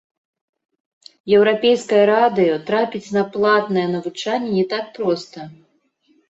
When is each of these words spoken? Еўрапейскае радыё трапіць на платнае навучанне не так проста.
Еўрапейскае 1.39 1.99
радыё 2.11 2.55
трапіць 2.69 3.13
на 3.19 3.23
платнае 3.37 3.85
навучанне 3.93 4.51
не 4.57 4.65
так 4.73 4.85
проста. 4.99 5.39